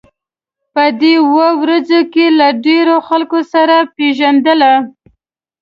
[0.73, 4.61] په دې اوو ورځو کې له ډېرو خلکو سره پېژندل.